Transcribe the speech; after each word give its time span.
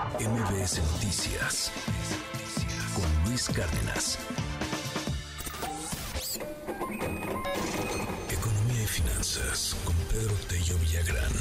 MBS 0.00 0.80
Noticias 0.94 1.70
con 2.94 3.28
Luis 3.28 3.50
Cárdenas. 3.50 4.18
Economía 8.30 8.82
y 8.82 8.86
finanzas 8.86 9.76
con 9.84 9.94
Pedro 10.08 10.34
Tello 10.48 10.78
Villagrán. 10.78 11.32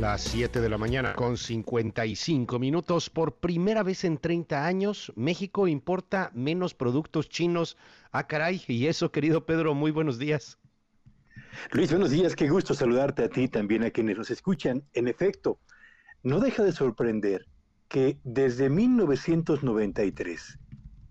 Las 0.00 0.22
7 0.22 0.60
de 0.60 0.68
la 0.68 0.78
mañana 0.78 1.14
con 1.14 1.36
55 1.36 2.58
minutos. 2.58 3.08
Por 3.08 3.36
primera 3.36 3.84
vez 3.84 4.02
en 4.02 4.18
30 4.18 4.66
años, 4.66 5.12
México 5.14 5.68
importa 5.68 6.32
menos 6.34 6.74
productos 6.74 7.28
chinos. 7.28 7.76
Ah, 8.10 8.26
caray. 8.26 8.60
Y 8.66 8.88
eso, 8.88 9.12
querido 9.12 9.46
Pedro, 9.46 9.74
muy 9.74 9.92
buenos 9.92 10.18
días. 10.18 10.58
Luis, 11.72 11.90
buenos 11.90 12.10
días. 12.10 12.34
Qué 12.36 12.48
gusto 12.48 12.74
saludarte 12.74 13.24
a 13.24 13.28
ti 13.28 13.48
también 13.48 13.84
a 13.84 13.90
quienes 13.90 14.18
nos 14.18 14.30
escuchan. 14.30 14.84
En 14.92 15.08
efecto, 15.08 15.58
no 16.22 16.40
deja 16.40 16.62
de 16.62 16.72
sorprender 16.72 17.46
que 17.88 18.18
desde 18.24 18.70
1993, 18.70 20.58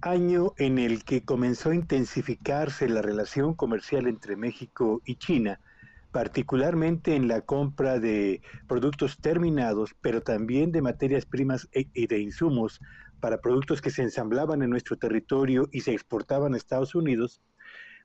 año 0.00 0.52
en 0.58 0.78
el 0.78 1.04
que 1.04 1.24
comenzó 1.24 1.70
a 1.70 1.74
intensificarse 1.74 2.88
la 2.88 3.02
relación 3.02 3.54
comercial 3.54 4.06
entre 4.06 4.36
México 4.36 5.02
y 5.04 5.16
China, 5.16 5.60
particularmente 6.12 7.14
en 7.16 7.28
la 7.28 7.40
compra 7.40 7.98
de 7.98 8.42
productos 8.66 9.18
terminados, 9.20 9.94
pero 10.00 10.22
también 10.22 10.72
de 10.72 10.82
materias 10.82 11.26
primas 11.26 11.68
e, 11.72 11.88
y 11.94 12.06
de 12.06 12.20
insumos 12.20 12.80
para 13.20 13.40
productos 13.40 13.80
que 13.80 13.90
se 13.90 14.02
ensamblaban 14.02 14.62
en 14.62 14.70
nuestro 14.70 14.96
territorio 14.96 15.68
y 15.72 15.80
se 15.80 15.92
exportaban 15.92 16.54
a 16.54 16.56
Estados 16.56 16.94
Unidos, 16.94 17.42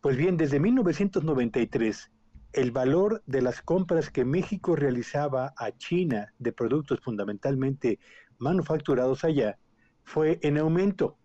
pues 0.00 0.16
bien, 0.16 0.36
desde 0.36 0.60
1993, 0.60 2.10
el 2.52 2.70
valor 2.70 3.22
de 3.26 3.42
las 3.42 3.62
compras 3.62 4.10
que 4.10 4.24
México 4.24 4.76
realizaba 4.76 5.52
a 5.56 5.72
China 5.72 6.32
de 6.38 6.52
productos 6.52 7.00
fundamentalmente 7.00 7.98
manufacturados 8.38 9.24
allá 9.24 9.58
fue 10.04 10.38
en 10.42 10.56
aumento. 10.56 11.16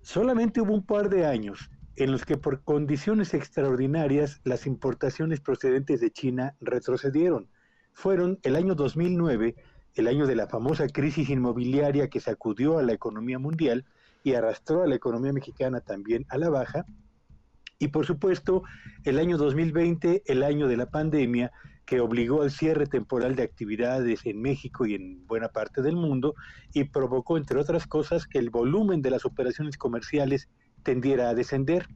Solamente 0.00 0.60
hubo 0.60 0.74
un 0.74 0.86
par 0.86 1.10
de 1.10 1.26
años 1.26 1.70
en 1.96 2.10
los 2.10 2.24
que 2.24 2.36
por 2.36 2.62
condiciones 2.62 3.34
extraordinarias 3.34 4.40
las 4.44 4.66
importaciones 4.66 5.40
procedentes 5.40 6.00
de 6.00 6.10
China 6.10 6.54
retrocedieron. 6.60 7.48
Fueron 7.92 8.38
el 8.42 8.56
año 8.56 8.74
2009, 8.74 9.56
el 9.96 10.06
año 10.08 10.26
de 10.26 10.36
la 10.36 10.46
famosa 10.46 10.88
crisis 10.88 11.28
inmobiliaria 11.28 12.08
que 12.08 12.20
sacudió 12.20 12.78
a 12.78 12.82
la 12.82 12.94
economía 12.94 13.38
mundial 13.38 13.84
y 14.24 14.34
arrastró 14.34 14.82
a 14.82 14.86
la 14.86 14.94
economía 14.94 15.32
mexicana 15.32 15.80
también 15.80 16.24
a 16.30 16.38
la 16.38 16.48
baja, 16.48 16.86
y 17.82 17.88
por 17.88 18.06
supuesto 18.06 18.62
el 19.02 19.18
año 19.18 19.36
2020, 19.36 20.22
el 20.26 20.44
año 20.44 20.68
de 20.68 20.76
la 20.76 20.86
pandemia, 20.86 21.50
que 21.84 21.98
obligó 21.98 22.42
al 22.42 22.52
cierre 22.52 22.86
temporal 22.86 23.34
de 23.34 23.42
actividades 23.42 24.24
en 24.24 24.40
México 24.40 24.86
y 24.86 24.94
en 24.94 25.26
buena 25.26 25.48
parte 25.48 25.82
del 25.82 25.96
mundo 25.96 26.36
y 26.72 26.84
provocó, 26.84 27.36
entre 27.36 27.58
otras 27.58 27.88
cosas, 27.88 28.28
que 28.28 28.38
el 28.38 28.50
volumen 28.50 29.02
de 29.02 29.10
las 29.10 29.24
operaciones 29.24 29.76
comerciales 29.76 30.48
tendiera 30.84 31.28
a 31.28 31.34
descender. 31.34 31.88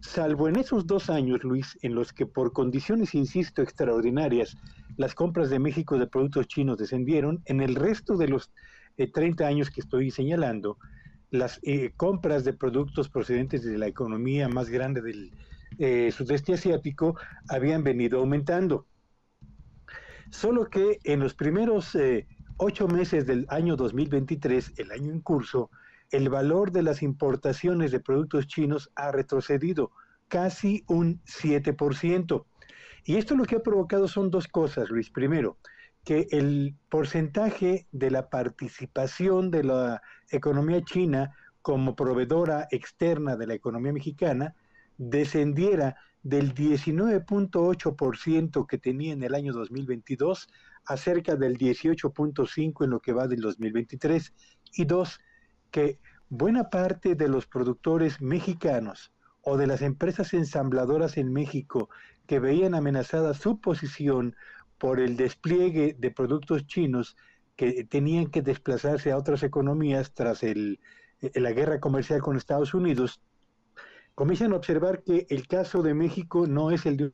Salvo 0.00 0.46
en 0.48 0.60
esos 0.60 0.86
dos 0.86 1.10
años, 1.10 1.42
Luis, 1.42 1.76
en 1.82 1.96
los 1.96 2.12
que 2.12 2.26
por 2.26 2.52
condiciones, 2.52 3.12
insisto, 3.16 3.62
extraordinarias, 3.62 4.56
las 4.96 5.16
compras 5.16 5.50
de 5.50 5.58
México 5.58 5.98
de 5.98 6.06
productos 6.06 6.46
chinos 6.46 6.78
descendieron, 6.78 7.42
en 7.46 7.62
el 7.62 7.74
resto 7.74 8.16
de 8.16 8.28
los 8.28 8.52
30 8.96 9.42
eh, 9.42 9.46
años 9.48 9.70
que 9.70 9.80
estoy 9.80 10.12
señalando, 10.12 10.78
las 11.30 11.60
eh, 11.62 11.92
compras 11.96 12.44
de 12.44 12.52
productos 12.52 13.08
procedentes 13.08 13.64
de 13.64 13.78
la 13.78 13.86
economía 13.86 14.48
más 14.48 14.68
grande 14.70 15.00
del 15.00 15.32
eh, 15.78 16.10
sudeste 16.12 16.54
asiático 16.54 17.16
habían 17.48 17.82
venido 17.82 18.20
aumentando. 18.20 18.86
Solo 20.30 20.68
que 20.68 20.98
en 21.04 21.20
los 21.20 21.34
primeros 21.34 21.96
ocho 22.56 22.88
meses 22.88 23.26
del 23.26 23.46
año 23.48 23.76
2023, 23.76 24.72
el 24.78 24.90
año 24.90 25.12
en 25.12 25.20
curso, 25.20 25.70
el 26.10 26.28
valor 26.28 26.72
de 26.72 26.82
las 26.82 27.02
importaciones 27.02 27.90
de 27.90 28.00
productos 28.00 28.46
chinos 28.46 28.90
ha 28.94 29.12
retrocedido 29.12 29.90
casi 30.28 30.84
un 30.88 31.20
7%. 31.24 32.44
Y 33.04 33.16
esto 33.16 33.36
lo 33.36 33.44
que 33.44 33.56
ha 33.56 33.62
provocado 33.62 34.08
son 34.08 34.30
dos 34.30 34.48
cosas, 34.48 34.90
Luis. 34.90 35.10
Primero, 35.10 35.58
que 36.06 36.26
el 36.30 36.74
porcentaje 36.88 37.86
de 37.90 38.10
la 38.12 38.30
participación 38.30 39.50
de 39.50 39.64
la 39.64 40.00
economía 40.30 40.84
china 40.84 41.34
como 41.62 41.96
proveedora 41.96 42.68
externa 42.70 43.34
de 43.36 43.48
la 43.48 43.54
economía 43.54 43.92
mexicana 43.92 44.54
descendiera 44.98 45.96
del 46.22 46.54
19.8% 46.54 48.68
que 48.68 48.78
tenía 48.78 49.14
en 49.14 49.24
el 49.24 49.34
año 49.34 49.52
2022 49.52 50.46
a 50.84 50.96
cerca 50.96 51.34
del 51.34 51.58
18.5% 51.58 52.84
en 52.84 52.90
lo 52.90 53.00
que 53.00 53.12
va 53.12 53.26
del 53.26 53.40
2023. 53.40 54.32
Y 54.74 54.84
dos, 54.84 55.18
que 55.72 55.98
buena 56.28 56.70
parte 56.70 57.16
de 57.16 57.26
los 57.26 57.48
productores 57.48 58.20
mexicanos 58.20 59.12
o 59.40 59.56
de 59.56 59.66
las 59.66 59.82
empresas 59.82 60.34
ensambladoras 60.34 61.16
en 61.16 61.32
México 61.32 61.90
que 62.28 62.38
veían 62.38 62.76
amenazada 62.76 63.34
su 63.34 63.60
posición 63.60 64.36
por 64.78 65.00
el 65.00 65.16
despliegue 65.16 65.96
de 65.98 66.10
productos 66.10 66.66
chinos 66.66 67.16
que 67.56 67.84
tenían 67.84 68.26
que 68.26 68.42
desplazarse 68.42 69.10
a 69.10 69.16
otras 69.16 69.42
economías 69.42 70.12
tras 70.12 70.42
el, 70.42 70.80
eh, 71.20 71.40
la 71.40 71.52
guerra 71.52 71.80
comercial 71.80 72.20
con 72.20 72.36
Estados 72.36 72.74
Unidos, 72.74 73.20
comienzan 74.14 74.52
a 74.52 74.56
observar 74.56 75.02
que 75.02 75.26
el 75.30 75.46
caso 75.46 75.82
de 75.82 75.94
México 75.94 76.46
no 76.46 76.70
es 76.70 76.86
el 76.86 76.96
de 76.96 77.12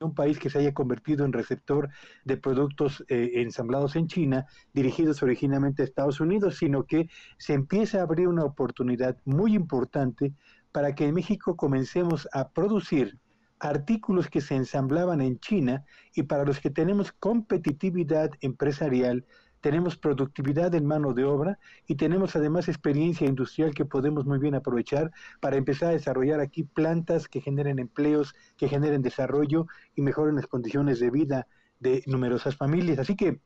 un 0.00 0.14
país 0.14 0.38
que 0.38 0.50
se 0.50 0.58
haya 0.58 0.74
convertido 0.74 1.24
en 1.24 1.32
receptor 1.32 1.88
de 2.24 2.36
productos 2.36 3.04
eh, 3.08 3.32
ensamblados 3.36 3.96
en 3.96 4.08
China, 4.08 4.46
dirigidos 4.72 5.22
originalmente 5.22 5.82
a 5.82 5.84
Estados 5.84 6.20
Unidos, 6.20 6.56
sino 6.58 6.84
que 6.84 7.08
se 7.38 7.54
empieza 7.54 8.00
a 8.00 8.02
abrir 8.02 8.28
una 8.28 8.44
oportunidad 8.44 9.16
muy 9.24 9.54
importante 9.54 10.34
para 10.72 10.94
que 10.94 11.06
en 11.06 11.14
México 11.14 11.56
comencemos 11.56 12.28
a 12.32 12.48
producir 12.48 13.18
artículos 13.60 14.28
que 14.28 14.40
se 14.40 14.54
ensamblaban 14.56 15.20
en 15.20 15.38
China 15.38 15.84
y 16.14 16.24
para 16.24 16.44
los 16.44 16.60
que 16.60 16.70
tenemos 16.70 17.12
competitividad 17.12 18.30
empresarial 18.40 19.24
tenemos 19.64 19.96
productividad 19.96 20.74
en 20.74 20.84
mano 20.84 21.14
de 21.14 21.24
obra 21.24 21.58
y 21.86 21.94
tenemos 21.94 22.36
además 22.36 22.68
experiencia 22.68 23.26
industrial 23.26 23.72
que 23.72 23.86
podemos 23.86 24.26
muy 24.26 24.38
bien 24.38 24.54
aprovechar 24.54 25.10
para 25.40 25.56
empezar 25.56 25.88
a 25.88 25.92
desarrollar 25.92 26.40
aquí 26.40 26.64
plantas 26.64 27.28
que 27.28 27.40
generen 27.40 27.78
empleos, 27.78 28.34
que 28.58 28.68
generen 28.68 29.00
desarrollo 29.00 29.66
y 29.96 30.02
mejoren 30.02 30.36
las 30.36 30.46
condiciones 30.48 31.00
de 31.00 31.10
vida 31.10 31.46
de 31.80 32.02
numerosas 32.04 32.56
familias. 32.56 32.98
Así 32.98 33.16
que 33.16 33.40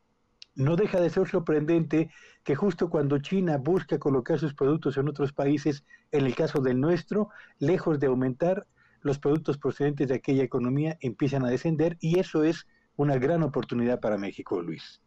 no 0.56 0.74
deja 0.74 1.00
de 1.00 1.10
ser 1.10 1.28
sorprendente 1.28 2.10
que 2.42 2.56
justo 2.56 2.90
cuando 2.90 3.20
China 3.20 3.56
busca 3.56 4.00
colocar 4.00 4.40
sus 4.40 4.54
productos 4.54 4.96
en 4.96 5.08
otros 5.08 5.32
países, 5.32 5.84
en 6.10 6.26
el 6.26 6.34
caso 6.34 6.60
del 6.60 6.80
nuestro, 6.80 7.28
lejos 7.60 8.00
de 8.00 8.08
aumentar, 8.08 8.66
los 9.00 9.18
productos 9.18 9.58
procedentes 9.58 10.08
de 10.08 10.14
aquella 10.14 10.42
economía 10.42 10.96
empiezan 11.00 11.44
a 11.44 11.50
descender 11.50 11.96
y 12.00 12.18
eso 12.18 12.44
es 12.44 12.66
una 12.96 13.16
gran 13.16 13.42
oportunidad 13.42 14.00
para 14.00 14.18
México, 14.18 14.60
Luis. 14.60 15.00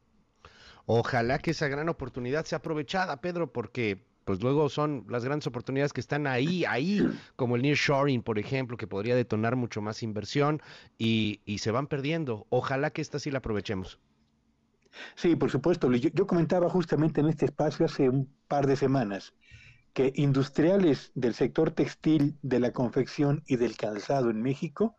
Ojalá 0.85 1.40
que 1.40 1.52
esa 1.52 1.68
gran 1.68 1.90
oportunidad 1.90 2.46
sea 2.46 2.59
aprovechada, 2.59 3.22
Pedro, 3.22 3.52
porque 3.52 4.03
pues 4.25 4.41
luego 4.41 4.69
son 4.69 5.06
las 5.09 5.25
grandes 5.25 5.47
oportunidades 5.47 5.94
que 5.94 6.02
están 6.02 6.28
ahí, 6.28 6.63
ahí, 6.66 7.07
como 7.35 7.56
el 7.56 7.63
nearshoring, 7.63 8.22
por 8.22 8.40
ejemplo, 8.40 8.78
que 8.78 8.88
podría 8.88 9.16
detonar 9.16 9.56
mucho 9.56 9.81
más 9.81 10.03
inversión 10.03 10.62
y, 10.97 11.41
y 11.46 11.59
se 11.59 11.72
van 11.72 11.88
perdiendo. 11.88 12.46
Ojalá 12.50 12.91
que 12.91 13.02
esta 13.02 13.19
sí 13.19 13.31
la 13.31 13.40
aprovechemos. 13.40 14.00
Sí, 15.16 15.35
por 15.35 15.50
supuesto. 15.50 15.91
Yo, 15.94 16.09
yo 16.13 16.28
comentaba 16.28 16.69
justamente 16.69 17.22
en 17.22 17.29
este 17.29 17.46
espacio 17.46 17.85
hace 17.85 18.09
un 18.09 18.29
par 18.47 18.68
de 18.68 18.75
semanas 18.75 19.34
que 19.94 20.13
industriales 20.16 21.12
del 21.16 21.34
sector 21.34 21.72
textil, 21.72 22.38
de 22.41 22.59
la 22.59 22.72
confección 22.72 23.44
y 23.46 23.57
del 23.57 23.75
calzado 23.78 24.29
en 24.29 24.41
México 24.41 24.96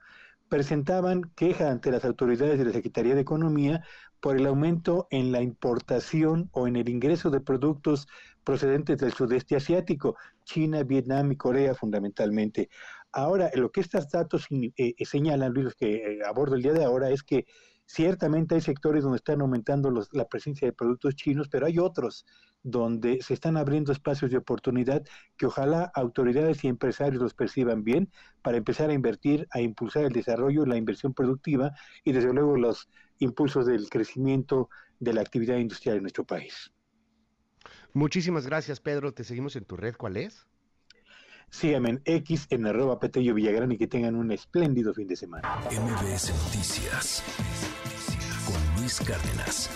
presentaban 0.48 1.30
queja 1.34 1.70
ante 1.70 1.90
las 1.90 2.04
autoridades 2.04 2.58
de 2.58 2.66
la 2.66 2.72
Secretaría 2.72 3.14
de 3.14 3.22
Economía 3.22 3.82
por 4.20 4.36
el 4.36 4.46
aumento 4.46 5.08
en 5.10 5.32
la 5.32 5.42
importación 5.42 6.50
o 6.52 6.68
en 6.68 6.76
el 6.76 6.88
ingreso 6.88 7.30
de 7.30 7.40
productos 7.40 8.06
procedentes 8.44 8.98
del 8.98 9.12
sudeste 9.12 9.56
asiático, 9.56 10.16
China, 10.44 10.82
Vietnam 10.82 11.32
y 11.32 11.36
Corea 11.36 11.74
fundamentalmente. 11.74 12.68
Ahora, 13.12 13.50
lo 13.54 13.72
que 13.72 13.80
estos 13.80 14.08
datos 14.10 14.46
eh, 14.50 14.72
eh, 14.76 15.04
señalan, 15.04 15.52
Luis, 15.52 15.74
que 15.74 15.94
eh, 15.94 16.18
abordo 16.24 16.54
el 16.54 16.62
día 16.62 16.72
de 16.72 16.84
ahora, 16.84 17.10
es 17.10 17.22
que 17.22 17.46
ciertamente 17.84 18.54
hay 18.54 18.60
sectores 18.60 19.02
donde 19.02 19.16
están 19.16 19.40
aumentando 19.40 19.90
la 20.12 20.28
presencia 20.28 20.66
de 20.66 20.72
productos 20.72 21.16
chinos, 21.16 21.48
pero 21.50 21.66
hay 21.66 21.78
otros 21.78 22.24
donde 22.62 23.20
se 23.22 23.34
están 23.34 23.56
abriendo 23.56 23.92
espacios 23.92 24.30
de 24.30 24.36
oportunidad 24.36 25.02
que 25.36 25.46
ojalá 25.46 25.90
autoridades 25.94 26.62
y 26.64 26.68
empresarios 26.68 27.22
los 27.22 27.34
perciban 27.34 27.84
bien 27.84 28.10
para 28.42 28.56
empezar 28.56 28.90
a 28.90 28.94
invertir, 28.94 29.48
a 29.50 29.60
impulsar 29.60 30.04
el 30.04 30.12
desarrollo, 30.12 30.66
la 30.66 30.76
inversión 30.76 31.14
productiva 31.14 31.72
y 32.04 32.12
desde 32.12 32.32
luego 32.32 32.56
los 32.56 32.88
impulsos 33.18 33.66
del 33.66 33.88
crecimiento 33.88 34.68
de 35.00 35.12
la 35.12 35.20
actividad 35.20 35.56
industrial 35.56 35.96
en 35.96 36.02
nuestro 36.02 36.24
país. 36.24 36.72
Muchísimas 37.92 38.46
gracias, 38.46 38.80
Pedro. 38.80 39.12
Te 39.12 39.24
seguimos 39.24 39.56
en 39.56 39.64
tu 39.64 39.76
red. 39.76 39.94
¿Cuál 39.96 40.16
es? 40.16 40.46
Síganme 41.50 41.90
en 41.90 42.02
X 42.06 42.46
en 42.48 42.66
arroba 42.66 42.98
Petello 42.98 43.34
Villagrán 43.34 43.72
y 43.72 43.76
que 43.76 43.86
tengan 43.86 44.14
un 44.14 44.32
espléndido 44.32 44.94
fin 44.94 45.06
de 45.06 45.16
semana. 45.16 45.58
MBS 45.70 46.32
Noticias 46.44 47.22
Luis 48.82 48.98
Cárdenas. 49.00 49.70